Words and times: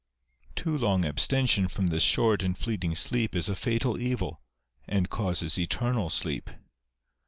Too 0.55 0.75
long 0.75 1.05
abstention 1.05 1.67
from 1.67 1.89
this 1.89 2.01
short 2.01 2.41
and 2.41 2.57
fleeting 2.57 2.95
sleep 2.95 3.35
is 3.35 3.47
a 3.47 3.55
fatal 3.55 3.99
evil, 4.01 4.41
and 4.87 5.11
causes 5.11 5.59
eternal 5.59 6.09
sleep. 6.09 6.49